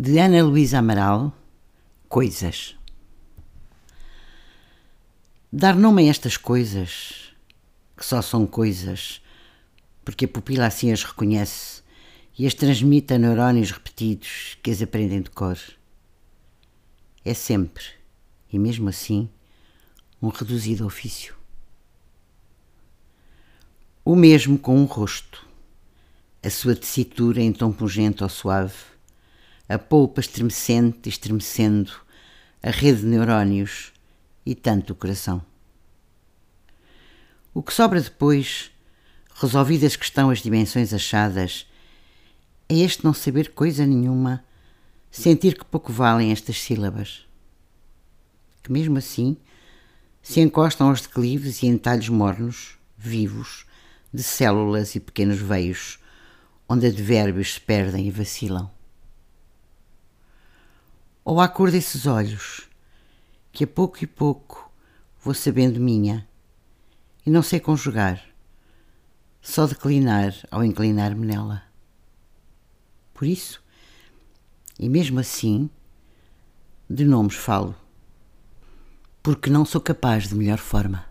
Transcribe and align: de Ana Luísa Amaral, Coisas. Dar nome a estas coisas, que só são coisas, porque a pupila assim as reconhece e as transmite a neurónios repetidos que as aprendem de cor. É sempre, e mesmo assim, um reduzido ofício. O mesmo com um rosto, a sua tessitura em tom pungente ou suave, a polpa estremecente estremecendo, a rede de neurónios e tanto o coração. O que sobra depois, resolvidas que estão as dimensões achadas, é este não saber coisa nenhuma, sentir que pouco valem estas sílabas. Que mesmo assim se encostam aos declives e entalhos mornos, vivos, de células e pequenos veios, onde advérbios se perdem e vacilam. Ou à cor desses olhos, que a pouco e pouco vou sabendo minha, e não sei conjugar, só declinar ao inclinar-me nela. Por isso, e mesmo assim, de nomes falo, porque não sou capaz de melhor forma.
de 0.00 0.16
Ana 0.20 0.44
Luísa 0.44 0.78
Amaral, 0.78 1.36
Coisas. 2.08 2.76
Dar 5.52 5.74
nome 5.74 6.06
a 6.06 6.10
estas 6.10 6.36
coisas, 6.36 7.32
que 7.96 8.06
só 8.06 8.22
são 8.22 8.46
coisas, 8.46 9.20
porque 10.04 10.26
a 10.26 10.28
pupila 10.28 10.66
assim 10.66 10.92
as 10.92 11.02
reconhece 11.02 11.82
e 12.38 12.46
as 12.46 12.54
transmite 12.54 13.12
a 13.12 13.18
neurónios 13.18 13.72
repetidos 13.72 14.56
que 14.62 14.70
as 14.70 14.80
aprendem 14.80 15.20
de 15.20 15.30
cor. 15.30 15.58
É 17.24 17.34
sempre, 17.34 17.82
e 18.52 18.56
mesmo 18.56 18.88
assim, 18.88 19.28
um 20.22 20.28
reduzido 20.28 20.86
ofício. 20.86 21.34
O 24.04 24.14
mesmo 24.14 24.60
com 24.60 24.78
um 24.78 24.84
rosto, 24.84 25.44
a 26.40 26.48
sua 26.48 26.76
tessitura 26.76 27.42
em 27.42 27.52
tom 27.52 27.72
pungente 27.72 28.22
ou 28.22 28.28
suave, 28.28 28.76
a 29.68 29.78
polpa 29.78 30.20
estremecente 30.20 31.08
estremecendo, 31.08 31.92
a 32.62 32.70
rede 32.70 33.00
de 33.00 33.06
neurónios 33.06 33.92
e 34.46 34.54
tanto 34.54 34.94
o 34.94 34.96
coração. 34.96 35.44
O 37.52 37.62
que 37.62 37.74
sobra 37.74 38.00
depois, 38.00 38.70
resolvidas 39.34 39.94
que 39.94 40.04
estão 40.04 40.30
as 40.30 40.40
dimensões 40.40 40.94
achadas, 40.94 41.66
é 42.68 42.76
este 42.76 43.04
não 43.04 43.12
saber 43.12 43.52
coisa 43.52 43.84
nenhuma, 43.84 44.42
sentir 45.10 45.58
que 45.58 45.64
pouco 45.64 45.92
valem 45.92 46.32
estas 46.32 46.60
sílabas. 46.60 47.26
Que 48.62 48.72
mesmo 48.72 48.96
assim 48.96 49.36
se 50.22 50.40
encostam 50.40 50.88
aos 50.88 51.02
declives 51.02 51.62
e 51.62 51.66
entalhos 51.66 52.08
mornos, 52.08 52.78
vivos, 52.96 53.66
de 54.12 54.22
células 54.22 54.94
e 54.94 55.00
pequenos 55.00 55.38
veios, 55.38 55.98
onde 56.68 56.86
advérbios 56.86 57.54
se 57.54 57.60
perdem 57.60 58.06
e 58.06 58.10
vacilam. 58.10 58.77
Ou 61.30 61.42
à 61.42 61.46
cor 61.46 61.70
desses 61.70 62.06
olhos, 62.06 62.70
que 63.52 63.64
a 63.64 63.66
pouco 63.66 64.02
e 64.02 64.06
pouco 64.06 64.72
vou 65.22 65.34
sabendo 65.34 65.78
minha, 65.78 66.26
e 67.26 67.28
não 67.28 67.42
sei 67.42 67.60
conjugar, 67.60 68.24
só 69.42 69.66
declinar 69.66 70.34
ao 70.50 70.64
inclinar-me 70.64 71.26
nela. 71.26 71.64
Por 73.12 73.26
isso, 73.26 73.62
e 74.78 74.88
mesmo 74.88 75.20
assim, 75.20 75.68
de 76.88 77.04
nomes 77.04 77.34
falo, 77.34 77.76
porque 79.22 79.50
não 79.50 79.66
sou 79.66 79.82
capaz 79.82 80.30
de 80.30 80.34
melhor 80.34 80.56
forma. 80.56 81.04